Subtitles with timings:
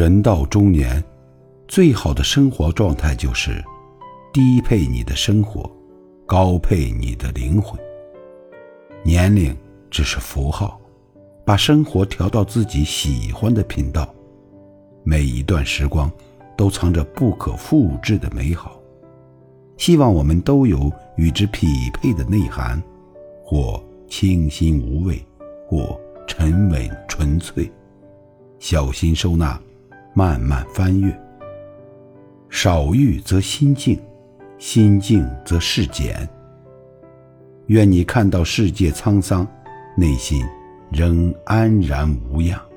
[0.00, 1.04] 人到中年，
[1.68, 3.62] 最好的生活状态就是
[4.32, 5.70] 低配你的生活，
[6.24, 7.78] 高配你的灵魂。
[9.02, 9.54] 年龄
[9.90, 10.80] 只是符号，
[11.44, 14.08] 把生活调到自己喜欢的频道。
[15.04, 16.10] 每一段时光
[16.56, 18.80] 都藏着不可复制的美好。
[19.76, 22.82] 希望我们都有与之匹配的内涵，
[23.44, 23.78] 或
[24.08, 25.22] 清新无味，
[25.68, 27.70] 或沉稳纯粹。
[28.58, 29.60] 小心收纳，
[30.14, 31.18] 慢慢翻阅。
[32.48, 34.00] 少欲则心静，
[34.58, 36.28] 心静则事简。
[37.66, 39.46] 愿你看到世界沧桑，
[39.96, 40.44] 内心
[40.90, 42.69] 仍安然无恙。